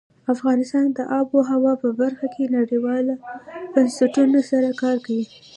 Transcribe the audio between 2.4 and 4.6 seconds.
نړیوالو بنسټونو